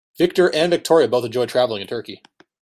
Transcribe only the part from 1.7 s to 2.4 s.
in Turkey.